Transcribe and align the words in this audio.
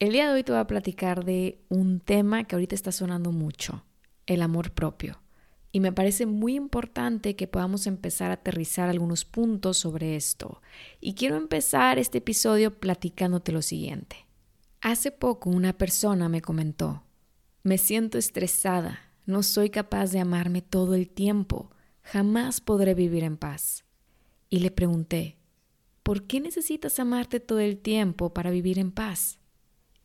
El 0.00 0.10
día 0.10 0.26
de 0.26 0.34
hoy 0.34 0.42
te 0.42 0.50
voy 0.50 0.60
a 0.60 0.66
platicar 0.66 1.24
de 1.24 1.60
un 1.68 2.00
tema 2.00 2.42
que 2.44 2.56
ahorita 2.56 2.74
está 2.74 2.90
sonando 2.90 3.30
mucho, 3.30 3.84
el 4.26 4.42
amor 4.42 4.72
propio. 4.72 5.20
Y 5.70 5.78
me 5.78 5.92
parece 5.92 6.26
muy 6.26 6.56
importante 6.56 7.36
que 7.36 7.46
podamos 7.46 7.86
empezar 7.86 8.32
a 8.32 8.34
aterrizar 8.34 8.88
algunos 8.88 9.24
puntos 9.24 9.76
sobre 9.78 10.16
esto. 10.16 10.60
Y 11.00 11.14
quiero 11.14 11.36
empezar 11.36 12.00
este 12.00 12.18
episodio 12.18 12.76
platicándote 12.76 13.52
lo 13.52 13.62
siguiente. 13.62 14.26
Hace 14.80 15.12
poco 15.12 15.48
una 15.48 15.78
persona 15.78 16.28
me 16.28 16.42
comentó, 16.42 17.04
me 17.62 17.78
siento 17.78 18.18
estresada, 18.18 18.98
no 19.26 19.44
soy 19.44 19.70
capaz 19.70 20.10
de 20.10 20.18
amarme 20.18 20.60
todo 20.60 20.94
el 20.94 21.08
tiempo, 21.08 21.70
jamás 22.02 22.60
podré 22.60 22.94
vivir 22.94 23.22
en 23.22 23.36
paz. 23.36 23.84
Y 24.50 24.58
le 24.58 24.72
pregunté, 24.72 25.38
¿por 26.02 26.24
qué 26.24 26.40
necesitas 26.40 26.98
amarte 26.98 27.38
todo 27.38 27.60
el 27.60 27.78
tiempo 27.78 28.34
para 28.34 28.50
vivir 28.50 28.80
en 28.80 28.90
paz? 28.90 29.38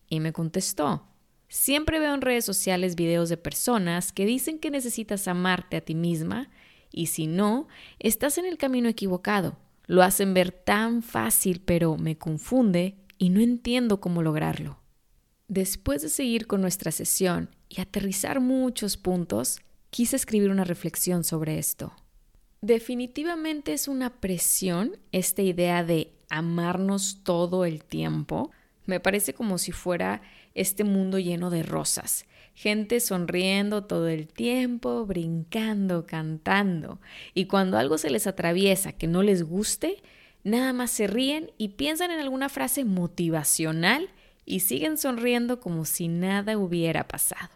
Y 0.09 0.19
me 0.19 0.33
contestó, 0.33 1.07
siempre 1.47 1.99
veo 1.99 2.13
en 2.13 2.21
redes 2.21 2.45
sociales 2.45 2.95
videos 2.95 3.29
de 3.29 3.37
personas 3.37 4.11
que 4.11 4.25
dicen 4.25 4.59
que 4.59 4.71
necesitas 4.71 5.27
amarte 5.27 5.77
a 5.77 5.81
ti 5.81 5.95
misma 5.95 6.49
y 6.91 7.07
si 7.07 7.27
no, 7.27 7.67
estás 7.99 8.37
en 8.37 8.45
el 8.45 8.57
camino 8.57 8.89
equivocado. 8.89 9.57
Lo 9.85 10.03
hacen 10.03 10.33
ver 10.33 10.51
tan 10.51 11.01
fácil, 11.01 11.61
pero 11.63 11.97
me 11.97 12.17
confunde 12.17 12.95
y 13.17 13.29
no 13.29 13.41
entiendo 13.41 13.99
cómo 13.99 14.21
lograrlo. 14.21 14.79
Después 15.47 16.01
de 16.01 16.09
seguir 16.09 16.47
con 16.47 16.61
nuestra 16.61 16.91
sesión 16.91 17.49
y 17.69 17.81
aterrizar 17.81 18.39
muchos 18.39 18.97
puntos, 18.97 19.59
quise 19.89 20.15
escribir 20.15 20.51
una 20.51 20.63
reflexión 20.63 21.23
sobre 21.23 21.57
esto. 21.57 21.93
Definitivamente 22.61 23.73
es 23.73 23.87
una 23.87 24.19
presión 24.19 24.97
esta 25.11 25.41
idea 25.41 25.83
de 25.83 26.13
amarnos 26.29 27.21
todo 27.23 27.65
el 27.65 27.83
tiempo, 27.83 28.51
me 28.85 28.99
parece 28.99 29.33
como 29.33 29.57
si 29.57 29.71
fuera 29.71 30.21
este 30.55 30.83
mundo 30.83 31.19
lleno 31.19 31.49
de 31.49 31.63
rosas, 31.63 32.25
gente 32.53 32.99
sonriendo 32.99 33.85
todo 33.85 34.07
el 34.07 34.27
tiempo, 34.27 35.05
brincando, 35.05 36.05
cantando, 36.05 36.99
y 37.33 37.45
cuando 37.45 37.77
algo 37.77 37.97
se 37.97 38.09
les 38.09 38.27
atraviesa 38.27 38.91
que 38.93 39.07
no 39.07 39.23
les 39.23 39.43
guste, 39.43 40.01
nada 40.43 40.73
más 40.73 40.91
se 40.91 41.07
ríen 41.07 41.51
y 41.57 41.69
piensan 41.69 42.11
en 42.11 42.19
alguna 42.19 42.49
frase 42.49 42.85
motivacional 42.85 44.09
y 44.45 44.61
siguen 44.61 44.97
sonriendo 44.97 45.59
como 45.59 45.85
si 45.85 46.07
nada 46.07 46.57
hubiera 46.57 47.07
pasado. 47.07 47.51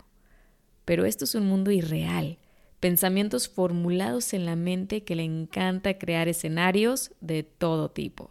Pero 0.85 1.05
esto 1.05 1.25
es 1.25 1.33
un 1.33 1.47
mundo 1.47 1.71
irreal, 1.71 2.37
pensamientos 2.79 3.49
formulados 3.49 4.33
en 4.33 4.45
la 4.45 4.55
mente 4.55 5.03
que 5.03 5.15
le 5.15 5.23
encanta 5.23 5.97
crear 5.97 6.27
escenarios 6.27 7.11
de 7.19 7.43
todo 7.43 7.89
tipo. 7.89 8.29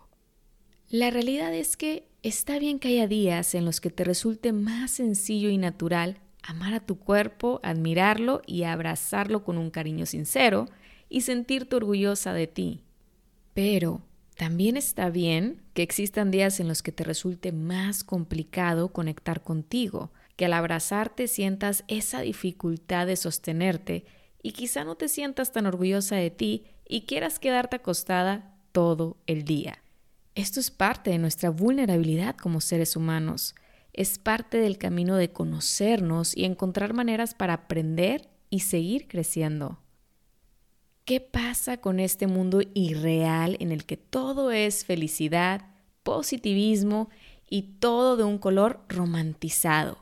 La 0.88 1.10
realidad 1.10 1.54
es 1.54 1.77
que 1.77 2.11
Está 2.22 2.60
bien 2.60 2.78
que 2.78 2.86
haya 2.86 3.08
días 3.08 3.52
en 3.56 3.64
los 3.64 3.80
que 3.80 3.90
te 3.90 4.04
resulte 4.04 4.52
más 4.52 4.92
sencillo 4.92 5.50
y 5.50 5.58
natural 5.58 6.18
amar 6.44 6.72
a 6.72 6.78
tu 6.78 7.00
cuerpo, 7.00 7.58
admirarlo 7.64 8.42
y 8.46 8.62
abrazarlo 8.62 9.42
con 9.42 9.58
un 9.58 9.70
cariño 9.70 10.06
sincero 10.06 10.66
y 11.08 11.22
sentirte 11.22 11.74
orgullosa 11.74 12.32
de 12.32 12.46
ti. 12.46 12.84
Pero 13.54 14.02
también 14.36 14.77
está 14.77 15.11
bien 15.11 15.62
que 15.74 15.82
existan 15.82 16.30
días 16.30 16.61
en 16.61 16.68
los 16.68 16.82
que 16.84 16.92
te 16.92 17.02
resulte 17.02 17.50
más 17.50 18.05
complicado 18.05 18.92
conectar 18.92 19.42
contigo, 19.42 20.12
que 20.36 20.44
al 20.44 20.52
abrazarte 20.52 21.27
sientas 21.27 21.82
esa 21.88 22.20
dificultad 22.20 23.08
de 23.08 23.16
sostenerte 23.16 24.05
y 24.44 24.52
quizá 24.52 24.84
no 24.84 24.94
te 24.94 25.08
sientas 25.08 25.50
tan 25.50 25.66
orgullosa 25.66 26.14
de 26.14 26.30
ti 26.30 26.66
y 26.88 27.02
quieras 27.02 27.40
quedarte 27.40 27.77
acostada 27.77 28.55
todo 28.70 29.16
el 29.27 29.42
día. 29.42 29.81
Esto 30.34 30.60
es 30.60 30.70
parte 30.70 31.10
de 31.10 31.18
nuestra 31.18 31.50
vulnerabilidad 31.50 32.36
como 32.36 32.60
seres 32.60 32.96
humanos. 32.96 33.54
Es 33.92 34.18
parte 34.18 34.58
del 34.58 34.78
camino 34.78 35.16
de 35.16 35.30
conocernos 35.30 36.34
y 36.36 36.44
encontrar 36.44 36.94
maneras 36.94 37.34
para 37.34 37.54
aprender 37.54 38.30
y 38.48 38.60
seguir 38.60 39.08
creciendo. 39.08 39.78
¿Qué 41.04 41.20
pasa 41.20 41.78
con 41.78 42.00
este 42.00 42.26
mundo 42.26 42.60
irreal 42.74 43.56
en 43.60 43.72
el 43.72 43.84
que 43.84 43.96
todo 43.98 44.52
es 44.52 44.84
felicidad, 44.84 45.66
positivismo 46.02 47.10
y 47.50 47.74
todo 47.80 48.16
de 48.16 48.24
un 48.24 48.38
color 48.38 48.80
romantizado? 48.88 49.98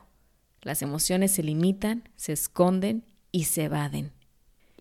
Las 0.61 0.81
emociones 0.81 1.31
se 1.31 1.43
limitan, 1.43 2.07
se 2.15 2.33
esconden 2.33 3.03
y 3.31 3.45
se 3.45 3.63
evaden. 3.63 4.13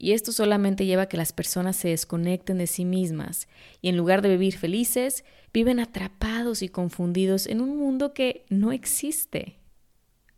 Y 0.02 0.12
esto 0.12 0.32
solamente 0.32 0.86
lleva 0.86 1.02
a 1.02 1.08
que 1.10 1.18
las 1.18 1.34
personas 1.34 1.76
se 1.76 1.88
desconecten 1.88 2.56
de 2.56 2.66
sí 2.66 2.86
mismas 2.86 3.48
y 3.82 3.90
en 3.90 3.98
lugar 3.98 4.22
de 4.22 4.30
vivir 4.30 4.56
felices, 4.56 5.26
viven 5.52 5.78
atrapados 5.78 6.62
y 6.62 6.70
confundidos 6.70 7.46
en 7.46 7.60
un 7.60 7.76
mundo 7.76 8.14
que 8.14 8.46
no 8.48 8.72
existe. 8.72 9.58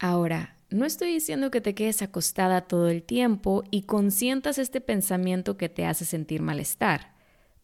Ahora, 0.00 0.56
no 0.68 0.84
estoy 0.84 1.12
diciendo 1.12 1.52
que 1.52 1.60
te 1.60 1.76
quedes 1.76 2.02
acostada 2.02 2.62
todo 2.62 2.88
el 2.88 3.04
tiempo 3.04 3.62
y 3.70 3.82
consientas 3.82 4.58
este 4.58 4.80
pensamiento 4.80 5.56
que 5.56 5.68
te 5.68 5.86
hace 5.86 6.06
sentir 6.06 6.42
malestar, 6.42 7.14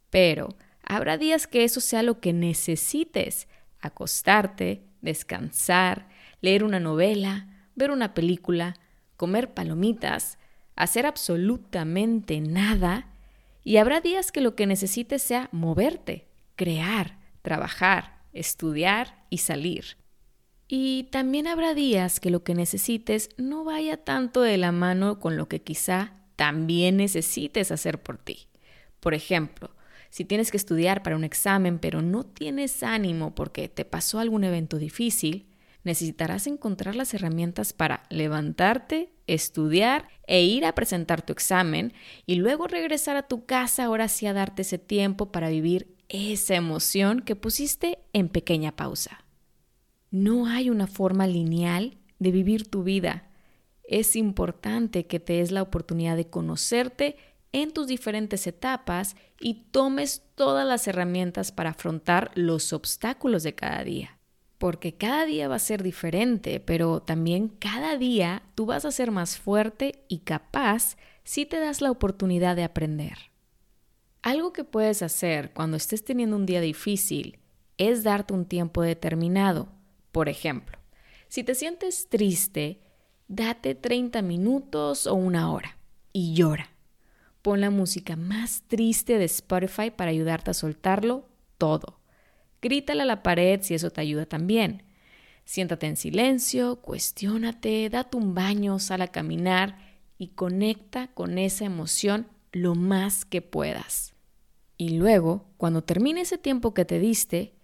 pero 0.09 0.51
habrá 0.85 1.19
días 1.19 1.49
que 1.49 1.65
eso 1.65 1.81
sea 1.81 2.05
lo 2.05 2.21
que 2.21 2.33
necesites, 2.33 3.49
acostarte, 3.81 4.85
descansar, 5.01 6.09
leer 6.41 6.63
una 6.63 6.79
novela, 6.79 7.49
ver 7.75 7.91
una 7.91 8.15
película, 8.15 8.77
comer 9.17 9.53
palomitas, 9.53 10.39
hacer 10.79 11.07
absolutamente 11.07 12.41
nada 12.41 13.09
y 13.65 13.77
habrá 13.77 14.01
días 14.01 14.33
que 14.33 14.41
lo 14.41 14.55
que 14.55 14.67
necesites 14.67 15.23
sea 15.23 15.49
moverte, 15.53 16.29
crear, 16.55 17.19
trabajar, 17.43 18.23
estudiar 18.33 19.27
y 19.29 19.39
salir. 19.39 19.97
Y 20.69 21.05
también 21.11 21.49
habrá 21.49 21.75
días 21.75 22.21
que 22.21 22.31
lo 22.31 22.45
que 22.45 22.55
necesites 22.55 23.31
no 23.37 23.65
vaya 23.65 23.97
tanto 23.97 24.41
de 24.43 24.57
la 24.57 24.71
mano 24.71 25.19
con 25.19 25.37
lo 25.37 25.49
que 25.49 25.63
quizá 25.63 26.13
también 26.37 26.99
necesites 26.99 27.73
hacer 27.73 28.01
por 28.01 28.17
ti. 28.17 28.49
Por 29.01 29.15
ejemplo, 29.15 29.75
si 30.11 30.25
tienes 30.25 30.51
que 30.51 30.57
estudiar 30.57 31.03
para 31.03 31.17
un 31.17 31.25
examen 31.25 31.81
pero 31.81 32.03
no 32.03 32.25
tienes 32.25 32.83
ánimo 32.85 33.35
porque 33.35 33.69
te 33.69 33.85
pasó 33.85 34.21
algún 34.21 34.45
evento 34.45 34.79
difícil, 34.79 35.49
necesitarás 35.83 36.47
encontrar 36.47 36.95
las 36.95 37.15
herramientas 37.15 37.73
para 37.73 38.05
levantarte, 38.11 39.13
estudiar 39.29 40.09
e 40.27 40.43
ir 40.43 40.65
a 40.65 40.75
presentar 40.75 41.23
tu 41.23 41.33
examen 41.33 41.93
y 42.27 42.37
luego 42.37 42.67
regresar 42.67 43.17
a 43.17 43.29
tu 43.29 43.47
casa 43.47 43.85
ahora 43.85 44.09
sí 44.09 44.27
a 44.27 44.33
darte 44.33 44.63
ese 44.63 44.79
tiempo 44.79 45.31
para 45.31 45.49
vivir 45.51 45.95
esa 46.09 46.57
emoción 46.57 47.21
que 47.21 47.37
pusiste 47.37 47.99
en 48.13 48.29
pequeña 48.29 48.75
pausa. 48.75 49.25
No 50.11 50.47
hay 50.47 50.71
una 50.71 50.87
forma 50.87 51.27
lineal 51.27 51.99
de 52.19 52.33
vivir 52.33 52.67
tu 52.67 52.83
vida. 52.83 53.31
Es 53.85 54.17
importante 54.17 55.07
que 55.07 55.21
te 55.21 55.35
des 55.35 55.51
la 55.51 55.63
oportunidad 55.63 56.17
de 56.17 56.29
conocerte 56.29 57.17
en 57.53 57.71
tus 57.71 57.87
diferentes 57.87 58.47
etapas 58.47 59.17
y 59.41 59.67
tomes 59.71 60.23
todas 60.35 60.67
las 60.67 60.89
herramientas 60.89 61.53
para 61.53 61.71
afrontar 61.71 62.31
los 62.35 62.73
obstáculos 62.73 63.43
de 63.43 63.55
cada 63.55 63.85
día 63.85 64.18
porque 64.59 64.95
cada 64.95 65.25
día 65.25 65.49
va 65.49 65.55
a 65.55 65.61
ser 65.61 65.83
diferente, 65.83 66.61
pero 66.61 67.01
también 67.01 67.49
cada 67.49 67.97
día 67.97 68.43
tú 68.55 68.67
vas 68.67 68.85
a 68.85 68.91
ser 68.91 69.13
más 69.13 69.39
fuerte 69.39 70.05
y 70.09 70.19
capaz 70.19 70.97
si 71.23 71.47
te 71.47 71.61
das 71.61 71.81
la 71.81 71.93
oportunidad 71.93 72.57
de 72.57 72.65
aprender. 72.65 73.17
Algo 74.23 74.53
que 74.53 74.65
puedes 74.65 75.03
hacer 75.03 75.53
cuando 75.53 75.77
estés 75.77 76.05
teniendo 76.05 76.35
un 76.35 76.45
día 76.45 76.61
difícil 76.61 77.39
es 77.77 78.03
darte 78.03 78.35
un 78.35 78.45
tiempo 78.45 78.83
determinado. 78.83 79.69
Por 80.11 80.29
ejemplo, 80.29 80.79
si 81.29 81.45
te 81.45 81.55
sientes 81.55 82.09
triste, 82.09 82.81
date 83.29 83.77
30 83.77 84.23
minutos 84.23 85.07
o 85.07 85.15
una 85.15 85.53
hora 85.53 85.79
y 86.13 86.35
llora. 86.35 86.71
Pon 87.43 87.61
la 87.61 87.71
música 87.71 88.17
más 88.17 88.65
triste 88.67 89.19
de 89.19 89.27
Spotify 89.27 89.93
para 89.93 90.11
ayudarte 90.11 90.51
a 90.51 90.55
soltarlo 90.55 91.29
todo. 91.59 91.98
Grítale 92.61 93.03
a 93.03 93.07
la 93.07 93.23
pared 93.23 93.61
si 93.63 93.75
eso 93.75 93.91
te 93.91 94.01
ayuda 94.01 94.27
también. 94.27 94.83
Siéntate 95.45 95.87
en 95.87 95.97
silencio, 95.97 96.77
cuestiónate, 96.77 97.89
date 97.89 98.17
un 98.17 98.35
baño, 98.35 98.79
sal 98.79 99.03
a 99.03 99.09
caminar 99.09 99.79
y 100.19 100.29
conecta 100.29 101.09
con 101.09 101.39
esa 101.39 101.65
emoción 101.65 102.27
lo 102.53 102.75
más 102.75 103.25
que 103.25 103.41
puedas. 103.41 104.15
Y 104.77 104.91
luego, 104.91 105.47
cuando 105.57 105.83
termine 105.83 106.23
ese 106.23 106.39
tiempo 106.39 106.75
que 106.75 106.85
te 106.85 106.99
diste, 106.99 107.55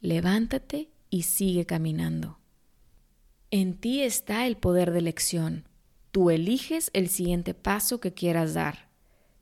levántate 0.00 0.90
y 1.10 1.22
sigue 1.22 1.66
caminando. 1.66 2.38
En 3.50 3.76
ti 3.76 4.02
está 4.02 4.46
el 4.46 4.56
poder 4.56 4.92
de 4.92 5.00
elección. 5.00 5.68
Tú 6.10 6.30
eliges 6.30 6.90
el 6.94 7.08
siguiente 7.08 7.54
paso 7.54 8.00
que 8.00 8.14
quieras 8.14 8.54
dar. 8.54 8.91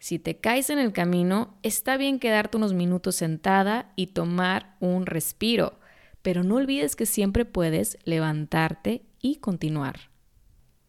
Si 0.01 0.19
te 0.19 0.39
caes 0.39 0.71
en 0.71 0.79
el 0.79 0.95
camino, 0.95 1.59
está 1.63 1.99
bien 1.99 2.19
quedarte 2.19 2.57
unos 2.57 2.73
minutos 2.73 3.17
sentada 3.17 3.93
y 3.97 4.09
tomar 4.09 4.75
un 4.81 5.05
respiro, 5.05 5.79
pero 6.23 6.43
no 6.43 6.55
olvides 6.57 6.97
que 6.97 7.05
siempre 7.05 7.45
puedes 7.45 7.99
levantarte 8.05 9.03
y 9.21 9.37
continuar. 9.37 10.11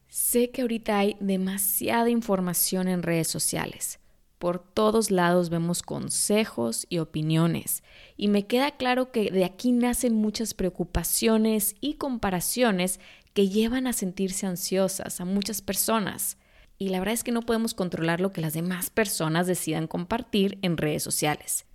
Sé 0.07 0.49
que 0.51 0.61
ahorita 0.61 0.97
hay 0.97 1.17
demasiada 1.19 2.09
información 2.09 2.87
en 2.87 3.03
redes 3.03 3.27
sociales. 3.27 3.99
Por 4.37 4.59
todos 4.59 5.11
lados 5.11 5.49
vemos 5.49 5.83
consejos 5.83 6.87
y 6.89 6.99
opiniones, 6.99 7.83
y 8.15 8.29
me 8.29 8.47
queda 8.47 8.71
claro 8.71 9.11
que 9.11 9.29
de 9.29 9.43
aquí 9.43 9.73
nacen 9.73 10.15
muchas 10.15 10.53
preocupaciones 10.53 11.75
y 11.81 11.95
comparaciones 11.95 13.01
que 13.33 13.49
llevan 13.49 13.87
a 13.87 13.93
sentirse 13.93 14.47
ansiosas 14.47 15.19
a 15.19 15.25
muchas 15.25 15.61
personas 15.61 16.37
y 16.81 16.89
la 16.89 16.97
verdad 16.97 17.13
es 17.13 17.23
que 17.23 17.31
no 17.31 17.43
podemos 17.43 17.75
controlar 17.75 18.21
lo 18.21 18.33
que 18.33 18.41
las 18.41 18.53
demás 18.53 18.89
personas 18.89 19.45
decidan 19.45 19.85
compartir 19.85 20.57
en 20.63 20.77
redes 20.77 21.03
sociales. 21.03 21.67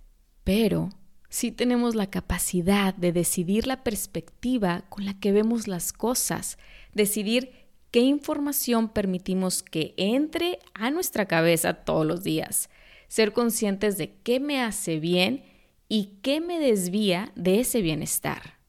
Pero 0.43 0.89
sí 1.29 1.53
tenemos 1.53 1.95
la 1.95 2.09
capacidad 2.09 2.93
de 2.93 3.13
decidir 3.13 3.67
la 3.67 3.85
perspectiva 3.85 4.83
con 4.89 5.05
la 5.05 5.17
que 5.17 5.31
vemos 5.31 5.69
las 5.69 5.93
cosas, 5.93 6.57
decidir 6.91 7.53
qué 7.89 8.01
información 8.01 8.89
permitimos 8.89 9.63
que 9.63 9.93
entre 9.95 10.59
a 10.73 10.91
nuestra 10.91 11.25
cabeza 11.25 11.73
todos 11.73 12.05
los 12.05 12.25
días, 12.25 12.69
ser 13.07 13.31
conscientes 13.31 13.97
de 13.97 14.13
qué 14.23 14.41
me 14.41 14.61
hace 14.61 14.99
bien 14.99 15.45
y 15.87 16.17
qué 16.21 16.41
me 16.41 16.59
desvía 16.59 17.31
de 17.37 17.61
ese 17.61 17.81
bienestar. 17.81 18.59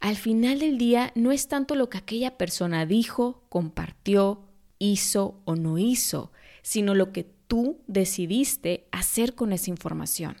Al 0.00 0.14
final 0.14 0.60
del 0.60 0.78
día 0.78 1.10
no 1.16 1.32
es 1.32 1.48
tanto 1.48 1.74
lo 1.74 1.90
que 1.90 1.98
aquella 1.98 2.38
persona 2.38 2.86
dijo, 2.86 3.42
compartió, 3.48 4.49
hizo 4.80 5.40
o 5.44 5.54
no 5.54 5.78
hizo, 5.78 6.32
sino 6.62 6.96
lo 6.96 7.12
que 7.12 7.22
tú 7.22 7.80
decidiste 7.86 8.88
hacer 8.90 9.36
con 9.36 9.52
esa 9.52 9.70
información. 9.70 10.36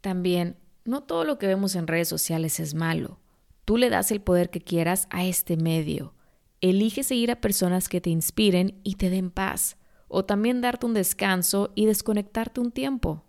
También, 0.00 0.56
no 0.84 1.02
todo 1.02 1.24
lo 1.24 1.38
que 1.38 1.48
vemos 1.48 1.74
en 1.74 1.88
redes 1.88 2.08
sociales 2.08 2.60
es 2.60 2.74
malo. 2.74 3.18
Tú 3.64 3.78
le 3.78 3.90
das 3.90 4.12
el 4.12 4.20
poder 4.20 4.50
que 4.50 4.60
quieras 4.60 5.08
a 5.10 5.24
este 5.24 5.56
medio. 5.56 6.14
Elige 6.60 7.02
seguir 7.02 7.30
a 7.30 7.40
personas 7.40 7.88
que 7.88 8.00
te 8.00 8.10
inspiren 8.10 8.80
y 8.84 8.96
te 8.96 9.10
den 9.10 9.30
paz, 9.30 9.76
o 10.08 10.24
también 10.24 10.60
darte 10.60 10.86
un 10.86 10.94
descanso 10.94 11.72
y 11.74 11.86
desconectarte 11.86 12.60
un 12.60 12.70
tiempo. 12.70 13.24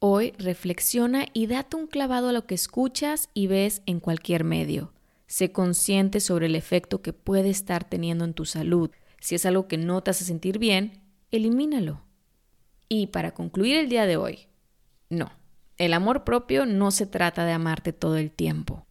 Hoy 0.00 0.32
reflexiona 0.38 1.26
y 1.32 1.46
date 1.46 1.76
un 1.76 1.86
clavado 1.86 2.30
a 2.30 2.32
lo 2.32 2.46
que 2.46 2.54
escuchas 2.54 3.28
y 3.34 3.46
ves 3.46 3.82
en 3.86 4.00
cualquier 4.00 4.44
medio. 4.44 4.92
Sé 5.30 5.52
consciente 5.52 6.18
sobre 6.18 6.46
el 6.46 6.56
efecto 6.56 7.02
que 7.02 7.12
puede 7.12 7.50
estar 7.50 7.88
teniendo 7.88 8.24
en 8.24 8.34
tu 8.34 8.46
salud. 8.46 8.90
Si 9.20 9.36
es 9.36 9.46
algo 9.46 9.68
que 9.68 9.78
no 9.78 10.02
te 10.02 10.10
hace 10.10 10.24
sentir 10.24 10.58
bien, 10.58 11.04
elimínalo. 11.30 12.02
Y 12.88 13.06
para 13.06 13.32
concluir 13.32 13.76
el 13.76 13.88
día 13.88 14.06
de 14.06 14.16
hoy, 14.16 14.48
no, 15.08 15.30
el 15.76 15.94
amor 15.94 16.24
propio 16.24 16.66
no 16.66 16.90
se 16.90 17.06
trata 17.06 17.44
de 17.44 17.52
amarte 17.52 17.92
todo 17.92 18.16
el 18.16 18.32
tiempo. 18.32 18.88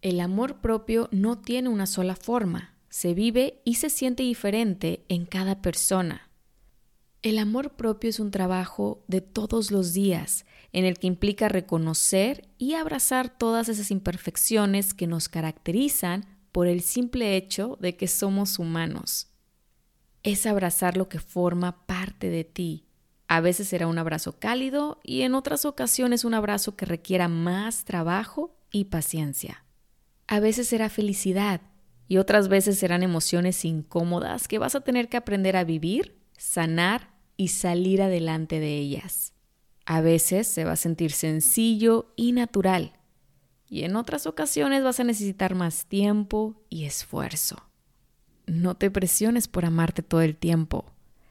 El 0.00 0.20
amor 0.20 0.60
propio 0.60 1.08
no 1.10 1.38
tiene 1.38 1.68
una 1.68 1.86
sola 1.86 2.14
forma, 2.14 2.76
se 2.88 3.12
vive 3.12 3.60
y 3.64 3.74
se 3.74 3.90
siente 3.90 4.22
diferente 4.22 5.04
en 5.08 5.26
cada 5.26 5.60
persona. 5.60 6.29
El 7.22 7.38
amor 7.38 7.72
propio 7.72 8.08
es 8.08 8.18
un 8.18 8.30
trabajo 8.30 9.04
de 9.06 9.20
todos 9.20 9.70
los 9.70 9.92
días 9.92 10.46
en 10.72 10.86
el 10.86 10.98
que 10.98 11.06
implica 11.06 11.50
reconocer 11.50 12.48
y 12.56 12.74
abrazar 12.74 13.28
todas 13.28 13.68
esas 13.68 13.90
imperfecciones 13.90 14.94
que 14.94 15.06
nos 15.06 15.28
caracterizan 15.28 16.24
por 16.50 16.66
el 16.66 16.80
simple 16.80 17.36
hecho 17.36 17.76
de 17.78 17.94
que 17.94 18.08
somos 18.08 18.58
humanos. 18.58 19.28
Es 20.22 20.46
abrazar 20.46 20.96
lo 20.96 21.10
que 21.10 21.18
forma 21.18 21.84
parte 21.84 22.30
de 22.30 22.44
ti. 22.44 22.86
A 23.28 23.40
veces 23.42 23.68
será 23.68 23.86
un 23.86 23.98
abrazo 23.98 24.38
cálido 24.38 24.98
y 25.04 25.20
en 25.20 25.34
otras 25.34 25.66
ocasiones 25.66 26.24
un 26.24 26.32
abrazo 26.32 26.74
que 26.74 26.86
requiera 26.86 27.28
más 27.28 27.84
trabajo 27.84 28.56
y 28.70 28.84
paciencia. 28.84 29.66
A 30.26 30.40
veces 30.40 30.68
será 30.68 30.88
felicidad 30.88 31.60
y 32.08 32.16
otras 32.16 32.48
veces 32.48 32.78
serán 32.78 33.02
emociones 33.02 33.62
incómodas 33.66 34.48
que 34.48 34.58
vas 34.58 34.74
a 34.74 34.80
tener 34.80 35.10
que 35.10 35.18
aprender 35.18 35.56
a 35.58 35.64
vivir 35.64 36.19
sanar 36.40 37.10
y 37.36 37.48
salir 37.48 38.00
adelante 38.00 38.60
de 38.60 38.78
ellas. 38.78 39.34
A 39.84 40.00
veces 40.00 40.46
se 40.46 40.64
va 40.64 40.72
a 40.72 40.76
sentir 40.76 41.12
sencillo 41.12 42.14
y 42.16 42.32
natural, 42.32 42.94
y 43.68 43.84
en 43.84 43.94
otras 43.94 44.26
ocasiones 44.26 44.82
vas 44.82 44.98
a 45.00 45.04
necesitar 45.04 45.54
más 45.54 45.84
tiempo 45.84 46.64
y 46.70 46.86
esfuerzo. 46.86 47.56
No 48.46 48.74
te 48.74 48.90
presiones 48.90 49.48
por 49.48 49.66
amarte 49.66 50.02
todo 50.02 50.22
el 50.22 50.34
tiempo. 50.34 50.90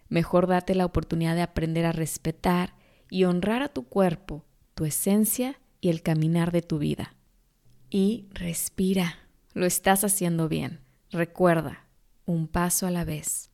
Mejor 0.09 0.45
date 0.45 0.75
la 0.75 0.85
oportunidad 0.85 1.35
de 1.35 1.41
aprender 1.41 1.85
a 1.85 1.91
respetar 1.91 2.75
y 3.09 3.23
honrar 3.23 3.63
a 3.63 3.69
tu 3.69 3.87
cuerpo, 3.87 4.45
tu 4.75 4.85
esencia 4.85 5.59
y 5.81 5.89
el 5.89 6.03
caminar 6.03 6.51
de 6.51 6.61
tu 6.61 6.77
vida. 6.77 7.15
Y 7.89 8.27
respira. 8.31 9.15
Lo 9.53 9.65
estás 9.65 10.03
haciendo 10.03 10.47
bien. 10.47 10.81
Recuerda, 11.09 11.87
un 12.25 12.47
paso 12.47 12.85
a 12.85 12.91
la 12.91 13.03
vez. 13.03 13.48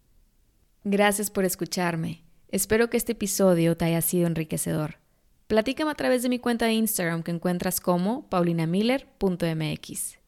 Gracias 0.87 1.31
por 1.31 1.45
escucharme. 1.45 2.21
Espero 2.47 2.91
que 2.91 2.97
este 2.97 3.13
episodio 3.13 3.75
te 3.75 3.85
haya 3.85 4.01
sido 4.01 4.27
enriquecedor. 4.27 4.99
Platícame 5.47 5.89
a 5.89 5.95
través 5.95 6.21
de 6.21 6.29
mi 6.29 6.37
cuenta 6.37 6.67
de 6.67 6.73
Instagram 6.73 7.23
que 7.23 7.31
encuentras 7.31 7.81
como 7.81 8.29
paulinamiller.mx. 8.29 10.19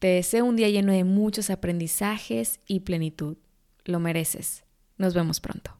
Te 0.00 0.08
deseo 0.08 0.44
un 0.44 0.56
día 0.56 0.70
lleno 0.70 0.90
de 0.92 1.04
muchos 1.04 1.50
aprendizajes 1.50 2.58
y 2.66 2.80
plenitud. 2.80 3.36
Lo 3.84 4.00
mereces. 4.00 4.64
Nos 4.98 5.14
vemos 5.14 5.38
pronto. 5.38 5.75